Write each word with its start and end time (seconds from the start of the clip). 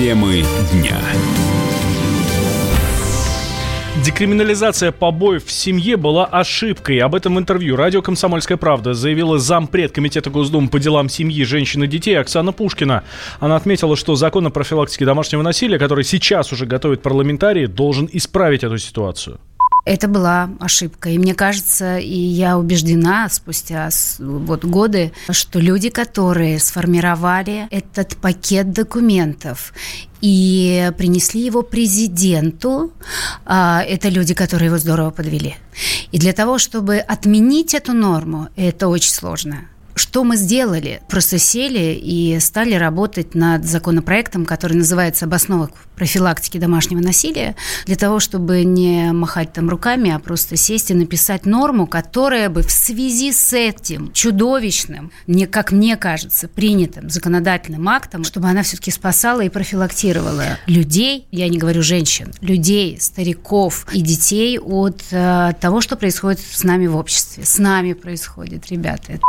Темы 0.00 0.42
дня. 0.72 0.96
Декриминализация 4.02 4.92
побоев 4.92 5.44
в 5.44 5.52
семье 5.52 5.98
была 5.98 6.24
ошибкой. 6.24 7.00
Об 7.00 7.14
этом 7.14 7.34
в 7.34 7.38
интервью 7.38 7.76
радио 7.76 8.00
«Комсомольская 8.00 8.56
правда» 8.56 8.94
заявила 8.94 9.38
зампред 9.38 9.92
Комитета 9.92 10.30
Госдумы 10.30 10.70
по 10.70 10.78
делам 10.78 11.10
семьи, 11.10 11.44
женщин 11.44 11.84
и 11.84 11.86
детей 11.86 12.18
Оксана 12.18 12.52
Пушкина. 12.52 13.04
Она 13.40 13.56
отметила, 13.56 13.94
что 13.94 14.14
закон 14.14 14.46
о 14.46 14.50
профилактике 14.50 15.04
домашнего 15.04 15.42
насилия, 15.42 15.78
который 15.78 16.04
сейчас 16.04 16.50
уже 16.50 16.64
готовит 16.64 17.02
парламентарии, 17.02 17.66
должен 17.66 18.08
исправить 18.10 18.64
эту 18.64 18.78
ситуацию. 18.78 19.38
Это 19.84 20.08
была 20.08 20.50
ошибка. 20.60 21.10
И 21.10 21.18
мне 21.18 21.34
кажется, 21.34 21.98
и 21.98 22.16
я 22.16 22.58
убеждена 22.58 23.28
спустя 23.28 23.88
вот 24.18 24.64
годы, 24.64 25.12
что 25.30 25.58
люди, 25.58 25.90
которые 25.90 26.58
сформировали 26.58 27.66
этот 27.70 28.16
пакет 28.16 28.72
документов 28.72 29.72
и 30.20 30.92
принесли 30.98 31.44
его 31.44 31.62
президенту, 31.62 32.92
а, 33.46 33.82
это 33.82 34.08
люди, 34.08 34.34
которые 34.34 34.66
его 34.66 34.78
здорово 34.78 35.10
подвели. 35.10 35.56
И 36.12 36.18
для 36.18 36.32
того, 36.32 36.58
чтобы 36.58 36.98
отменить 36.98 37.74
эту 37.74 37.92
норму, 37.92 38.48
это 38.56 38.88
очень 38.88 39.12
сложно. 39.12 39.68
Что 40.00 40.24
мы 40.24 40.38
сделали? 40.38 41.02
Просто 41.10 41.38
сели 41.38 41.92
и 41.92 42.38
стали 42.40 42.72
работать 42.72 43.34
над 43.34 43.66
законопроектом, 43.66 44.46
который 44.46 44.72
называется 44.72 45.26
«Об 45.26 45.34
основах 45.34 45.72
профилактики 45.94 46.56
домашнего 46.56 47.00
насилия», 47.00 47.54
для 47.84 47.96
того, 47.96 48.18
чтобы 48.18 48.64
не 48.64 49.12
махать 49.12 49.52
там 49.52 49.68
руками, 49.68 50.10
а 50.10 50.18
просто 50.18 50.56
сесть 50.56 50.90
и 50.90 50.94
написать 50.94 51.44
норму, 51.44 51.86
которая 51.86 52.48
бы 52.48 52.62
в 52.62 52.70
связи 52.70 53.30
с 53.30 53.52
этим 53.52 54.10
чудовищным, 54.14 55.12
мне, 55.26 55.46
как 55.46 55.70
мне 55.70 55.98
кажется, 55.98 56.48
принятым 56.48 57.10
законодательным 57.10 57.86
актом, 57.86 58.24
чтобы 58.24 58.48
она 58.48 58.62
все-таки 58.62 58.90
спасала 58.90 59.42
и 59.42 59.50
профилактировала 59.50 60.44
людей, 60.64 61.26
я 61.30 61.46
не 61.50 61.58
говорю 61.58 61.82
женщин, 61.82 62.32
людей, 62.40 62.96
стариков 62.98 63.86
и 63.92 64.00
детей 64.00 64.58
от 64.58 65.02
э, 65.10 65.52
того, 65.60 65.82
что 65.82 65.96
происходит 65.96 66.40
с 66.40 66.64
нами 66.64 66.86
в 66.86 66.96
обществе. 66.96 67.44
С 67.44 67.58
нами 67.58 67.92
происходит, 67.92 68.70
ребята. 68.70 69.20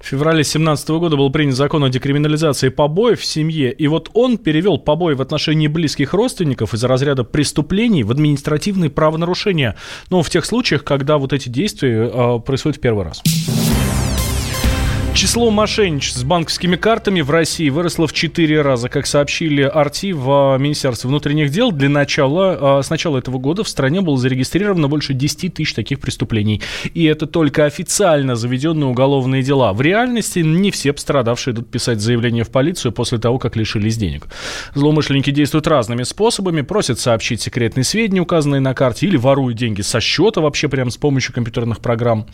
В 0.00 0.06
феврале 0.06 0.38
2017 0.38 0.88
года 0.90 1.16
был 1.16 1.30
принят 1.30 1.54
закон 1.54 1.84
о 1.84 1.88
декриминализации 1.88 2.68
побоев 2.68 3.20
в 3.20 3.24
семье, 3.24 3.72
и 3.72 3.86
вот 3.86 4.10
он 4.14 4.38
перевел 4.38 4.78
побои 4.78 5.14
в 5.14 5.22
отношении 5.22 5.68
близких 5.68 6.14
родственников 6.14 6.74
из 6.74 6.84
разряда 6.84 7.24
преступлений 7.24 8.04
в 8.04 8.10
административные 8.10 8.90
правонарушения, 8.90 9.76
но 10.10 10.22
в 10.22 10.30
тех 10.30 10.44
случаях, 10.44 10.84
когда 10.84 11.18
вот 11.18 11.32
эти 11.32 11.48
действия 11.48 12.10
э, 12.12 12.40
происходят 12.40 12.78
в 12.78 12.80
первый 12.80 13.04
раз. 13.04 13.22
Число 15.14 15.48
мошенничеств 15.52 16.18
с 16.18 16.24
банковскими 16.24 16.74
картами 16.74 17.20
в 17.20 17.30
России 17.30 17.68
выросло 17.68 18.08
в 18.08 18.12
4 18.12 18.62
раза. 18.62 18.88
Как 18.88 19.06
сообщили 19.06 19.62
Арти 19.62 20.12
в 20.12 20.56
Министерстве 20.58 21.06
внутренних 21.06 21.50
дел, 21.50 21.70
для 21.70 21.88
начала, 21.88 22.78
а, 22.78 22.82
с 22.82 22.90
начала 22.90 23.18
этого 23.18 23.38
года 23.38 23.62
в 23.62 23.68
стране 23.68 24.00
было 24.00 24.18
зарегистрировано 24.18 24.88
больше 24.88 25.14
10 25.14 25.54
тысяч 25.54 25.72
таких 25.72 26.00
преступлений. 26.00 26.60
И 26.94 27.04
это 27.04 27.26
только 27.26 27.64
официально 27.64 28.34
заведенные 28.34 28.88
уголовные 28.88 29.44
дела. 29.44 29.72
В 29.72 29.80
реальности 29.82 30.40
не 30.40 30.72
все 30.72 30.92
пострадавшие 30.92 31.54
идут 31.54 31.70
писать 31.70 32.00
заявление 32.00 32.42
в 32.42 32.50
полицию 32.50 32.90
после 32.90 33.18
того, 33.18 33.38
как 33.38 33.54
лишились 33.54 33.96
денег. 33.96 34.26
Злоумышленники 34.74 35.30
действуют 35.30 35.68
разными 35.68 36.02
способами. 36.02 36.62
Просят 36.62 36.98
сообщить 36.98 37.40
секретные 37.40 37.84
сведения, 37.84 38.20
указанные 38.20 38.60
на 38.60 38.74
карте, 38.74 39.06
или 39.06 39.16
воруют 39.16 39.56
деньги 39.56 39.82
со 39.82 40.00
счета 40.00 40.40
вообще 40.40 40.68
прямо 40.68 40.90
с 40.90 40.96
помощью 40.96 41.32
компьютерных 41.32 41.78
программ. 41.78 42.26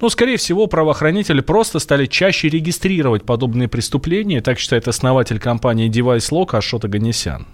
Но, 0.00 0.08
скорее 0.08 0.36
всего, 0.36 0.68
правоохранители 0.68 1.40
просто 1.40 1.80
стали 1.80 2.06
чаще 2.06 2.27
чаще 2.28 2.50
регистрировать 2.50 3.24
подобные 3.24 3.68
преступления, 3.68 4.42
так 4.42 4.58
считает 4.58 4.86
основатель 4.86 5.38
компании 5.38 5.88
DeviceLock 5.88 6.58
Ашот 6.58 6.84
Аганесян. 6.84 7.46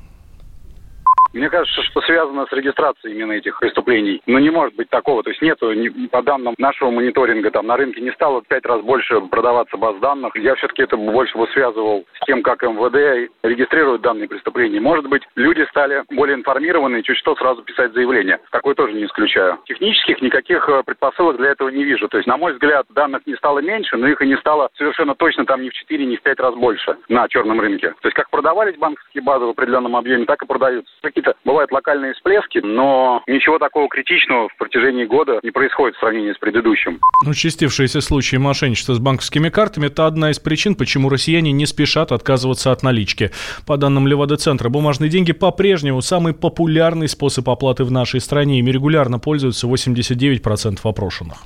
Мне 1.35 1.51
кажется, 1.51 1.83
что 1.83 2.01
связано 2.03 2.47
с 2.47 2.53
регистрацией 2.53 3.17
именно 3.17 3.33
этих 3.33 3.59
преступлений. 3.59 4.23
Но 4.27 4.39
не 4.39 4.51
может 4.51 4.77
быть 4.77 4.89
такого. 4.89 5.25
То 5.25 5.31
есть 5.31 5.43
нету, 5.43 5.73
по 6.13 6.23
данным 6.23 6.55
нашего 6.59 6.91
мониторинга, 6.91 7.51
там 7.51 7.67
на 7.67 7.77
рынке 7.77 8.01
не 8.01 8.13
стало 8.13 8.41
в 8.41 8.47
пять 8.47 8.65
раз 8.65 8.83
больше 8.83 9.21
продаваться 9.21 9.77
баз 9.77 9.97
данных. 9.99 10.37
Я 10.37 10.55
все-таки 10.55 10.83
это 10.83 10.97
больше 10.97 11.37
бы 11.37 11.49
связывал 11.49 12.05
с 12.21 12.25
тем, 12.27 12.43
как 12.43 12.63
МВД 12.63 13.33
регистрирует 13.43 14.03
данные 14.03 14.29
преступления. 14.29 14.81
Может 14.81 15.09
быть, 15.09 15.23
люди 15.35 15.67
стали 15.71 16.05
более 16.11 16.37
информированы 16.37 16.99
и 17.01 17.03
чуть 17.03 17.19
что 17.19 17.35
сразу 17.35 17.63
писать 17.63 17.93
заявление. 17.95 18.39
Такое 18.53 18.77
тоже 18.77 18.93
не 18.93 19.05
исключаю. 19.05 19.59
Технических 19.65 20.23
никаких 20.23 20.69
э, 20.69 20.85
предпосылок 20.85 21.39
для 21.39 21.51
этого 21.51 21.69
не 21.69 21.83
вижу. 21.83 22.07
То 22.07 22.19
есть, 22.19 22.29
на 22.29 22.37
мой 22.37 22.53
взгляд, 22.53 22.87
данных 22.91 23.27
не 23.27 23.35
стало 23.35 23.59
меньше, 23.59 23.97
но 23.97 24.07
их 24.07 24.23
и 24.23 24.29
не 24.29 24.37
стало 24.37 24.69
совершенно 24.79 25.17
точно 25.17 25.47
там 25.47 25.63
ни 25.63 25.69
в 25.69 25.73
4, 25.73 26.07
ни 26.07 26.15
в 26.15 26.23
5 26.23 26.39
раз 26.39 26.55
больше 26.55 26.97
на 27.09 27.27
черном 27.29 27.61
рынке. 27.61 27.91
То 28.01 28.07
есть, 28.07 28.15
как 28.15 28.31
продавались 28.31 28.77
банковские 28.77 29.25
базы 29.25 29.47
в 29.47 29.51
определенном 29.51 29.97
объеме, 29.97 30.27
так 30.27 30.41
и 30.41 30.47
продаются. 30.47 30.93
Какие 31.03 31.24
какие-то 31.25 31.39
бывают 31.45 31.73
локальные 31.73 32.15
всплески, 32.15 32.59
но 32.59 33.23
ничего 33.27 33.59
такого 33.59 33.89
критичного 33.89 34.49
в 34.49 34.57
протяжении 34.57 35.05
года 35.05 35.41
не 35.43 35.51
происходит 35.51 35.97
в 35.97 36.01
сравнении 36.01 36.33
с 36.33 36.39
предыдущим. 36.39 37.01
Участившиеся 37.27 38.01
случаи 38.01 38.37
мошенничества 38.37 38.95
с 38.95 38.99
банковскими 38.99 39.49
картами– 39.49 39.87
это 39.87 40.07
одна 40.07 40.31
из 40.31 40.39
причин, 40.39 40.75
почему 40.75 41.09
россияне 41.09 41.53
не 41.53 41.67
спешат 41.67 42.13
отказываться 42.13 42.73
от 42.73 42.83
налички. 42.83 43.31
По 43.67 43.77
данным 43.77 44.07
Левада-центра, 44.07 44.69
бумажные 44.69 45.11
деньги 45.11 45.33
по-прежнему 45.33 46.01
самый 46.03 46.35
популярный 46.35 47.09
способ 47.09 47.49
оплаты 47.49 47.85
в 47.85 47.91
нашей 47.91 48.21
стране. 48.21 48.59
Ими 48.59 48.71
регулярно 48.71 49.19
пользуются 49.19 49.67
89% 49.67 50.79
опрошенных. 50.85 51.39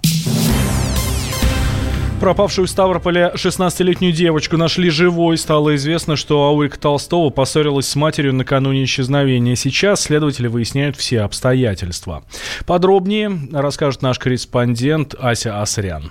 Пропавшую 2.21 2.67
в 2.67 2.71
Ставрополе 2.71 3.31
16-летнюю 3.37 4.13
девочку 4.13 4.57
нашли 4.57 4.91
живой. 4.91 5.39
Стало 5.39 5.77
известно, 5.77 6.17
что 6.17 6.47
Аурика 6.47 6.79
Толстого 6.79 7.31
поссорилась 7.31 7.87
с 7.87 7.95
матерью 7.95 8.35
накануне 8.35 8.83
исчезновения. 8.85 9.55
Сейчас 9.55 10.01
следователи 10.01 10.49
выясняют 10.49 10.97
все 10.97 11.21
обстоятельства. 11.21 12.25
Подробнее 12.67 13.31
расскажет 13.53 14.03
наш 14.03 14.19
корреспондент 14.19 15.15
Ася 15.19 15.63
Асрян. 15.63 16.11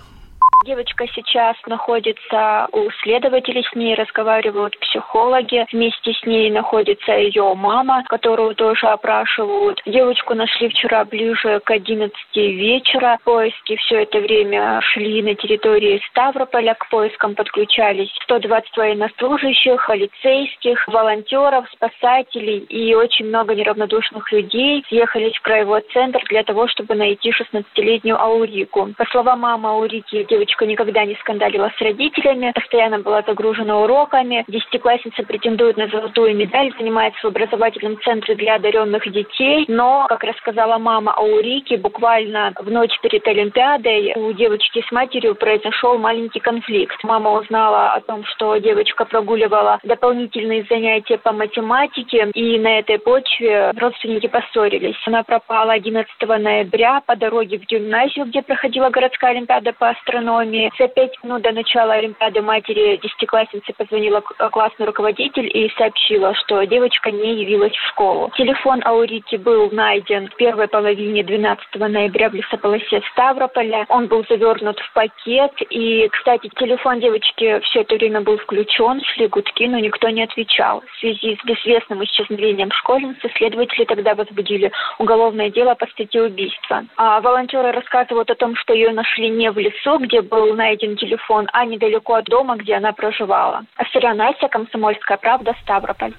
Девочка 0.67 1.05
сейчас 1.15 1.55
находится 1.65 2.67
у 2.73 2.91
следователей, 3.01 3.63
с 3.63 3.73
ней 3.73 3.95
разговаривают 3.95 4.77
психологи. 4.79 5.65
Вместе 5.71 6.11
с 6.11 6.25
ней 6.25 6.51
находится 6.51 7.13
ее 7.13 7.53
мама, 7.55 8.03
которую 8.09 8.53
тоже 8.53 8.87
опрашивают. 8.87 9.81
Девочку 9.85 10.33
нашли 10.33 10.67
вчера 10.67 11.05
ближе 11.05 11.61
к 11.63 11.71
11 11.71 12.13
вечера. 12.35 13.17
Поиски 13.23 13.77
все 13.77 14.03
это 14.03 14.19
время 14.19 14.81
шли 14.81 15.21
на 15.21 15.35
территории 15.35 16.01
Ставрополя. 16.09 16.73
К 16.73 16.89
поискам 16.89 17.33
подключались 17.33 18.11
120 18.23 18.75
военнослужащих, 18.75 19.87
полицейских, 19.87 20.85
волонтеров, 20.89 21.65
спасателей 21.71 22.57
и 22.57 22.93
очень 22.93 23.27
много 23.27 23.55
неравнодушных 23.55 24.29
людей 24.33 24.83
съехались 24.89 25.37
в 25.37 25.41
краевой 25.43 25.85
центр 25.93 26.19
для 26.27 26.43
того, 26.43 26.67
чтобы 26.67 26.95
найти 26.95 27.31
16-летнюю 27.31 28.19
Аурику. 28.19 28.89
По 28.97 29.05
словам 29.05 29.39
мамы 29.39 29.69
Аурики, 29.69 30.25
девочка 30.29 30.56
девочка 30.57 30.65
никогда 30.65 31.05
не 31.05 31.15
скандалила 31.15 31.71
с 31.77 31.81
родителями, 31.81 32.51
постоянно 32.53 32.99
была 32.99 33.21
загружена 33.21 33.79
уроками. 33.79 34.43
Десятиклассница 34.47 35.23
претендует 35.23 35.77
на 35.77 35.87
золотую 35.87 36.35
медаль, 36.35 36.71
занимается 36.77 37.19
в 37.23 37.25
образовательном 37.25 37.99
центре 38.01 38.35
для 38.35 38.55
одаренных 38.55 39.09
детей. 39.11 39.65
Но, 39.67 40.05
как 40.09 40.23
рассказала 40.23 40.77
мама 40.77 41.13
Аурики, 41.17 41.75
буквально 41.75 42.53
в 42.59 42.71
ночь 42.71 42.97
перед 43.01 43.27
Олимпиадой 43.27 44.13
у 44.15 44.33
девочки 44.33 44.83
с 44.87 44.91
матерью 44.91 45.35
произошел 45.35 45.97
маленький 45.97 46.39
конфликт. 46.39 47.03
Мама 47.03 47.31
узнала 47.31 47.93
о 47.93 48.01
том, 48.01 48.23
что 48.25 48.57
девочка 48.57 49.05
прогуливала 49.05 49.79
дополнительные 49.83 50.65
занятия 50.69 51.17
по 51.17 51.31
математике, 51.31 52.29
и 52.33 52.59
на 52.59 52.79
этой 52.79 52.99
почве 52.99 53.71
родственники 53.77 54.27
поссорились. 54.27 54.97
Она 55.05 55.23
пропала 55.23 55.73
11 55.73 56.07
ноября 56.21 57.01
по 57.05 57.15
дороге 57.15 57.59
в 57.59 57.65
гимназию, 57.65 58.25
где 58.25 58.41
проходила 58.41 58.89
городская 58.89 59.31
олимпиада 59.31 59.73
по 59.73 59.89
астрономии 59.89 60.46
экономии. 60.47 60.71
За 60.79 60.87
пять 60.87 61.11
минут 61.23 61.41
до 61.41 61.51
начала 61.51 61.93
Олимпиады 61.93 62.41
матери 62.41 62.99
десятиклассницы 63.01 63.73
позвонила 63.73 64.21
классный 64.21 64.85
руководитель 64.85 65.49
и 65.53 65.71
сообщила, 65.77 66.33
что 66.35 66.63
девочка 66.65 67.11
не 67.11 67.41
явилась 67.41 67.73
в 67.73 67.87
школу. 67.89 68.31
Телефон 68.37 68.81
Аурики 68.85 69.35
был 69.35 69.69
найден 69.71 70.27
в 70.27 70.35
первой 70.35 70.67
половине 70.67 71.23
12 71.23 71.75
ноября 71.75 72.29
в 72.29 72.33
лесополосе 72.33 73.01
Ставрополя. 73.11 73.85
Он 73.89 74.07
был 74.07 74.25
завернут 74.29 74.79
в 74.79 74.93
пакет. 74.93 75.51
И, 75.69 76.07
кстати, 76.09 76.49
телефон 76.55 76.99
девочки 76.99 77.59
все 77.65 77.81
это 77.81 77.95
время 77.95 78.21
был 78.21 78.37
включен, 78.37 79.01
шли 79.03 79.27
гудки, 79.27 79.67
но 79.67 79.79
никто 79.79 80.09
не 80.09 80.23
отвечал. 80.23 80.83
В 80.93 80.99
связи 80.99 81.37
с 81.41 81.45
безвестным 81.45 82.03
исчезновением 82.03 82.71
школьницы 82.71 83.29
следователи 83.37 83.85
тогда 83.85 84.15
возбудили 84.15 84.71
уголовное 84.99 85.49
дело 85.49 85.75
по 85.75 85.87
статье 85.87 86.23
убийства. 86.23 86.85
А 86.95 87.21
волонтеры 87.21 87.71
рассказывают 87.71 88.29
о 88.29 88.35
том, 88.35 88.55
что 88.55 88.73
ее 88.73 88.91
нашли 88.91 89.29
не 89.29 89.51
в 89.51 89.57
лесу, 89.57 89.97
где 89.99 90.21
был 90.21 90.36
найден 90.45 90.95
телефон, 90.97 91.47
а 91.53 91.65
недалеко 91.65 92.15
от 92.15 92.25
дома, 92.25 92.57
где 92.57 92.75
она 92.75 92.91
проживала. 92.93 93.65
Асиря 93.75 94.13
Настя, 94.13 94.47
Комсомольская 94.47 95.17
правда, 95.17 95.53
Ставрополь. 95.61 96.13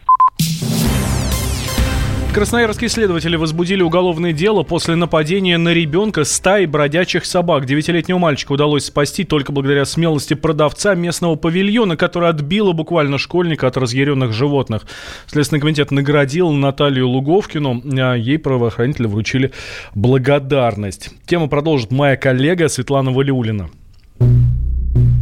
Красноярские 2.35 2.89
следователи 2.89 3.35
возбудили 3.37 3.83
уголовное 3.83 4.33
дело 4.33 4.63
после 4.63 4.95
нападения 4.95 5.59
на 5.59 5.71
ребенка 5.71 6.23
стаи 6.25 6.67
бродячих 6.67 7.25
собак. 7.25 7.65
Девятилетнего 7.65 8.19
мальчика 8.19 8.53
удалось 8.53 8.85
спасти 8.85 9.25
только 9.25 9.51
благодаря 9.51 9.85
смелости 9.85 10.35
продавца 10.35 10.95
местного 10.95 11.37
павильона, 11.37 11.97
который 11.97 12.29
отбила 12.29 12.73
буквально 12.73 13.19
школьника 13.19 13.67
от 13.67 13.77
разъяренных 13.77 14.33
животных. 14.33 14.83
Следственный 15.27 15.61
комитет 15.61 15.91
наградил 15.91 16.51
Наталью 16.53 17.09
Луговкину. 17.09 17.83
А 17.99 18.15
ей 18.15 18.39
правоохранители 18.39 19.07
вручили 19.07 19.53
благодарность. 19.97 21.11
Тему 21.27 21.49
продолжит 21.49 21.91
моя 21.91 22.17
коллега 22.17 22.69
Светлана 22.69 23.11
Валиулина. 23.11 23.69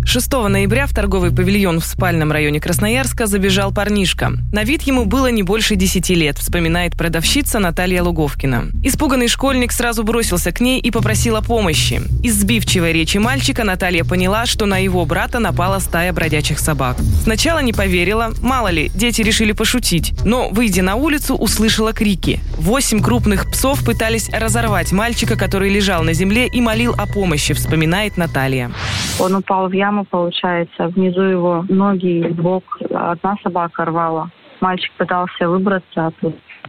6 0.06 0.32
ноября 0.49 0.87
в 0.87 0.94
торговый 0.94 1.32
павильон 1.32 1.81
в 1.81 1.85
спальном 1.85 2.31
районе 2.31 2.61
Красноярска 2.61 3.26
забежал 3.26 3.73
парнишка. 3.75 4.31
На 4.53 4.62
вид 4.62 4.82
ему 4.82 5.05
было 5.05 5.32
не 5.32 5.43
больше 5.43 5.75
10 5.75 6.11
лет, 6.11 6.38
вспоминает 6.38 6.97
продавщица 6.97 7.58
Наталья 7.58 8.05
Луговкина. 8.05 8.67
Испуганный 8.85 9.26
школьник 9.26 9.73
сразу 9.73 10.05
бросился 10.05 10.53
к 10.53 10.61
ней 10.61 10.79
и 10.79 10.93
попросил 10.93 11.35
о 11.35 11.43
помощи. 11.43 12.00
Из 12.23 12.37
сбивчивой 12.37 12.93
речи 12.93 13.19
мальчика 13.19 13.64
Наталья 13.64 14.05
поняла, 14.05 14.47
что 14.47 14.64
на 14.67 14.79
его 14.79 15.05
брата 15.06 15.41
напала 15.41 15.81
стая 15.81 16.12
бродячих 16.12 16.61
собак. 16.61 16.97
Сначала 17.25 17.58
не 17.58 17.73
поверила, 17.73 18.32
мало 18.41 18.69
ли, 18.69 18.93
дети 18.94 19.23
решили 19.23 19.50
пошутить. 19.50 20.14
Но, 20.25 20.50
выйдя 20.50 20.82
на 20.82 20.94
улицу, 20.94 21.35
услышала 21.35 21.93
крики. 21.93 22.38
Восемь 22.56 23.03
крупных 23.03 23.50
псов 23.50 23.85
пытались 23.85 24.31
разорвать 24.31 24.93
мальчика, 24.93 25.37
который 25.37 25.69
лежал 25.69 26.05
на 26.05 26.12
земле 26.12 26.47
и 26.47 26.61
молил 26.61 26.94
о 26.97 27.06
помощи, 27.06 27.55
вспоминает 27.55 28.17
Наталья. 28.17 28.70
Он 29.19 29.35
упал 29.35 29.69
в 29.69 29.73
яму 29.73 29.95
яму, 29.96 30.04
получается. 30.04 30.88
Внизу 30.88 31.22
его 31.22 31.64
ноги 31.69 32.20
и 32.20 32.28
бок. 32.28 32.64
Одна 32.90 33.37
собака 33.43 33.84
рвала. 33.84 34.31
Мальчик 34.60 34.93
пытался 34.96 35.48
выбраться 35.48 36.06
от 36.06 36.14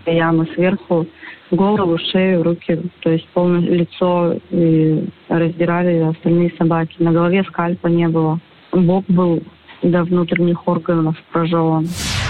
ямы 0.06 0.48
сверху. 0.54 1.06
Голову, 1.52 1.98
шею, 1.98 2.44
руки, 2.44 2.82
то 3.02 3.10
есть 3.10 3.28
полное 3.30 3.62
лицо 3.62 4.36
и 4.50 5.08
раздирали 5.30 6.00
остальные 6.00 6.54
собаки. 6.58 6.96
На 7.00 7.12
голове 7.12 7.44
скальпа 7.44 7.88
не 7.88 8.08
было. 8.08 8.40
Бок 8.72 9.06
был 9.08 9.42
до 9.82 10.04
внутренних 10.04 10.68
органов 10.68 11.16
прожеван. 11.32 11.88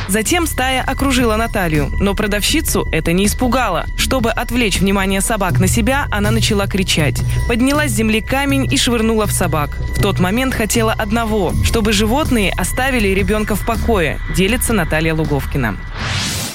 Затем 0.07 0.45
стая 0.45 0.83
окружила 0.83 1.35
Наталью, 1.35 1.89
но 1.99 2.13
продавщицу 2.13 2.87
это 2.91 3.11
не 3.11 3.25
испугало. 3.25 3.85
Чтобы 3.97 4.31
отвлечь 4.31 4.79
внимание 4.79 5.19
собак 5.19 5.59
на 5.59 5.67
себя, 5.67 6.05
она 6.11 6.31
начала 6.31 6.65
кричать. 6.65 7.21
Подняла 7.49 7.87
с 7.87 7.91
земли 7.91 8.21
камень 8.21 8.71
и 8.71 8.77
швырнула 8.77 9.25
в 9.25 9.31
собак. 9.31 9.71
В 9.95 10.01
тот 10.01 10.19
момент 10.19 10.53
хотела 10.53 10.93
одного, 10.93 11.51
чтобы 11.65 11.91
животные 11.91 12.53
оставили 12.57 13.09
ребенка 13.09 13.55
в 13.55 13.65
покое, 13.65 14.19
делится 14.33 14.73
Наталья 14.73 15.13
Луговкина. 15.13 15.75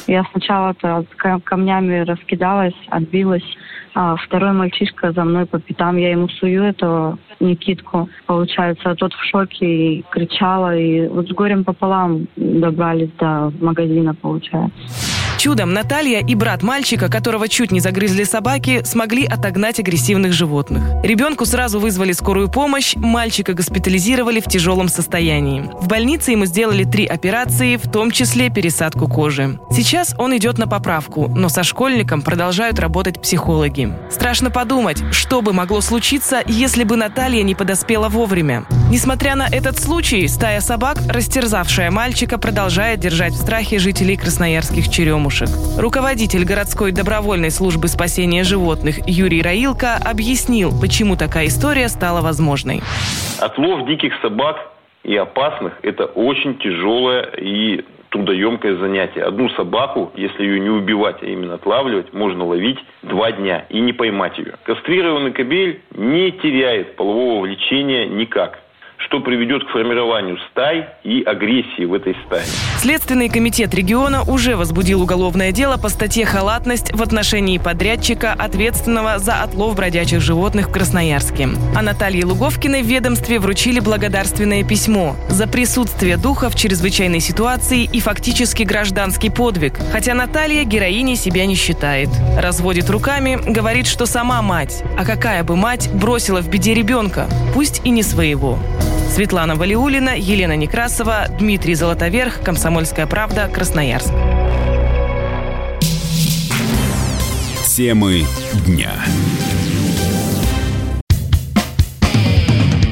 Я 0.07 0.25
сначала-то 0.33 1.05
камнями 1.45 2.01
раскидалась, 2.01 2.75
отбилась. 2.89 3.45
А 3.94 4.17
второй 4.17 4.53
мальчишка 4.53 5.12
за 5.12 5.25
мной 5.25 5.47
по 5.47 5.59
пятам, 5.59 5.97
я 5.97 6.11
ему 6.12 6.29
сую 6.29 6.62
эту 6.62 7.19
Никитку. 7.41 8.09
Получается, 8.27 8.91
а 8.91 8.94
тот 8.94 9.12
в 9.12 9.25
шоке 9.25 9.67
и 9.67 10.05
кричала, 10.11 10.77
и 10.77 11.09
вот 11.09 11.29
с 11.29 11.33
горем 11.33 11.65
пополам 11.65 12.27
добрались 12.37 13.11
до 13.19 13.53
магазина, 13.61 14.15
получается. 14.15 15.12
Чудом 15.43 15.73
Наталья 15.73 16.21
и 16.21 16.37
брат 16.37 16.62
мальчика, 16.62 17.09
которого 17.09 17.49
чуть 17.49 17.73
не 17.73 17.81
загрызли 17.81 18.23
собаки, 18.23 18.83
смогли 18.85 19.27
отогнать 19.27 19.81
агрессивных 19.81 20.33
животных. 20.33 20.85
Ребенку 21.03 21.47
сразу 21.47 21.81
вызвали 21.81 22.12
скорую 22.12 22.49
помощь, 22.49 22.94
мальчика 22.94 23.53
госпитализировали 23.53 24.39
в 24.39 24.44
тяжелом 24.44 24.87
состоянии. 24.87 25.69
В 25.81 25.89
больнице 25.89 26.31
ему 26.31 26.47
сделали 26.47 26.85
три 26.85 27.06
операции, 27.06 27.75
в 27.75 27.91
том 27.91 28.12
числе 28.12 28.50
пересадку 28.50 29.09
кожи. 29.09 29.59
Сейчас 29.73 30.15
он 30.17 30.37
идет 30.37 30.59
на 30.59 30.69
поправку, 30.69 31.27
но 31.27 31.49
со 31.49 31.65
школьником 31.65 32.23
продолжают 32.23 32.79
работать 32.79 33.21
психологи. 33.21 33.93
Страшно 34.12 34.49
подумать, 34.53 35.03
что 35.11 35.43
бы 35.43 35.53
могло 35.53 35.81
случиться, 35.81 36.41
если 36.47 36.85
бы 36.85 36.94
Наталья 36.94 37.43
не 37.43 37.56
подоспела 37.56 38.09
вовремя. 38.09 38.65
Несмотря 38.93 39.35
на 39.35 39.47
этот 39.49 39.79
случай, 39.79 40.29
стая 40.29 40.61
собак, 40.61 40.99
растерзавшая 41.09 41.91
мальчика, 41.91 42.39
продолжает 42.39 43.00
держать 43.00 43.33
в 43.33 43.37
страхе 43.37 43.79
жителей 43.79 44.17
красноярских 44.17 44.89
черемуш 44.89 45.33
кошек. 45.33 45.49
Руководитель 45.79 46.44
городской 46.44 46.93
добровольной 46.93 47.50
службы 47.50 47.89
спасения 47.89 48.44
животных 48.44 48.97
Юрий 49.06 49.43
Раилко 49.43 49.94
объяснил, 49.94 50.71
почему 50.79 51.17
такая 51.17 51.47
история 51.47 51.89
стала 51.89 52.21
возможной. 52.21 52.81
Отлов 53.41 53.87
диких 53.87 54.12
собак 54.21 54.56
и 55.05 55.17
опасных– 55.17 55.73
это 55.83 56.05
очень 56.05 56.59
тяжелое 56.59 57.23
и 57.39 57.85
трудоемкое 58.11 58.77
занятие. 58.77 59.23
Одну 59.25 59.49
собаку, 59.50 60.12
если 60.17 60.43
ее 60.43 60.61
не 60.61 60.69
убивать, 60.69 61.17
а 61.23 61.27
именно 61.27 61.55
отлавливать, 61.55 62.12
можно 62.12 62.44
ловить 62.44 62.79
два 63.03 63.33
дня 63.33 63.65
и 63.71 63.81
не 63.81 63.94
поймать 63.94 64.37
ее. 64.37 64.55
Кастрированный 64.65 65.33
кобель 65.33 65.81
не 65.97 66.31
теряет 66.33 66.97
полового 66.97 67.43
влечения 67.47 68.06
никак 68.06 68.62
что 69.07 69.21
приведет 69.21 69.65
к 69.65 69.71
формированию 69.71 70.39
стай 70.51 70.89
и 71.05 71.23
агрессии 71.23 71.85
в 71.85 71.95
этой 71.95 72.17
стае. 72.27 72.45
Следственный 72.79 73.29
комитет 73.29 73.75
региона 73.75 74.23
уже 74.23 74.57
возбудил 74.57 75.03
уголовное 75.03 75.53
дело 75.53 75.77
по 75.77 75.89
статье 75.89 76.25
«Халатность» 76.25 76.93
в 76.93 77.03
отношении 77.03 77.59
подрядчика, 77.59 78.33
ответственного 78.33 79.19
за 79.19 79.43
отлов 79.43 79.77
бродячих 79.77 80.21
животных 80.21 80.69
в 80.69 80.73
Красноярске. 80.73 81.49
А 81.77 81.83
Наталье 81.83 82.25
Луговкиной 82.25 82.83
в 82.83 82.87
ведомстве 82.87 83.39
вручили 83.39 83.81
благодарственное 83.81 84.65
письмо 84.65 85.17
за 85.29 85.47
присутствие 85.47 86.17
духа 86.17 86.51
в 86.51 86.55
чрезвычайной 86.55 87.21
ситуации 87.21 87.85
и 87.85 88.01
фактически 88.01 88.63
гражданский 88.63 89.31
подвиг. 89.31 89.75
Хотя 89.93 90.15
Наталья 90.15 90.65
героиней 90.65 91.17
себя 91.17 91.47
не 91.47 91.55
считает. 91.55 92.09
Разводит 92.39 92.91
руками, 92.91 93.39
говорит, 93.47 93.87
что 93.87 94.07
сама 94.07 94.43
мать. 94.43 94.83
А 94.99 95.05
какая 95.05 95.45
бы 95.45 95.57
мать 95.57 95.91
бросила 95.93 96.41
в 96.41 96.49
беде 96.49 96.75
ребенка, 96.75 97.27
пусть 97.55 97.81
и 97.85 97.91
не 97.91 98.03
своего. 98.03 98.59
Светлана 99.12 99.56
Валиулина, 99.56 100.17
Елена 100.17 100.56
Некрасова, 100.56 101.26
Дмитрий 101.38 101.75
Золотоверх, 101.75 102.41
Комсомольская 102.41 103.06
правда, 103.06 103.47
Красноярск. 103.47 104.11
Темы 107.67 108.25
дня. 108.67 108.93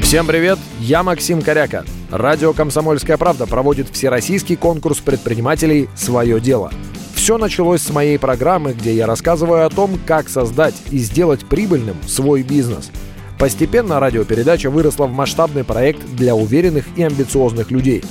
Всем 0.03 0.27
привет, 0.27 0.59
я 0.79 1.03
Максим 1.03 1.41
Коряка. 1.41 1.87
Радио 2.11 2.53
«Комсомольская 2.53 3.17
правда» 3.17 3.47
проводит 3.47 3.89
всероссийский 3.89 4.57
конкурс 4.57 4.99
предпринимателей 4.99 5.89
«Свое 5.97 6.39
дело». 6.39 6.71
Все 7.15 7.39
началось 7.39 7.81
с 7.81 7.89
моей 7.89 8.19
программы, 8.19 8.75
где 8.75 8.95
я 8.95 9.07
рассказываю 9.07 9.65
о 9.65 9.71
том, 9.71 9.99
как 10.07 10.29
создать 10.29 10.75
и 10.91 10.99
сделать 10.99 11.47
прибыльным 11.47 11.97
свой 12.07 12.43
бизнес– 12.43 12.91
Постепенно 13.41 13.99
радиопередача 14.01 14.69
выросла 14.69 15.07
в 15.07 15.13
масштабный 15.13 15.65
проект 15.65 16.05
для 16.15 16.35
уверенных 16.35 16.85
и 16.95 17.03
амбициозных 17.03 17.71
людей. 17.71 18.05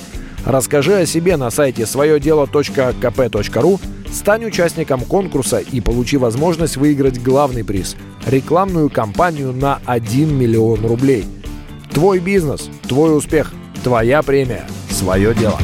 Расскажи 0.44 0.96
о 0.96 1.06
себе 1.06 1.38
на 1.38 1.52
сайте 1.52 1.86
своедело.кп.ру, 1.86 3.80
стань 4.12 4.46
участником 4.46 5.02
конкурса 5.02 5.60
и 5.60 5.82
получи 5.82 6.18
возможность 6.18 6.78
выиграть 6.78 7.22
главный 7.22 7.64
приз– 7.64 7.96
рекламную 8.26 8.90
кампанию 8.90 9.54
на 9.54 9.80
1 9.86 10.36
миллион 10.36 10.84
рублей. 10.84 11.26
Твой 11.92 12.18
бизнес, 12.18 12.68
твой 12.88 13.16
успех, 13.16 13.54
твоя 13.84 14.24
премия, 14.24 14.66
свое 14.90 15.36
дело. 15.36 15.60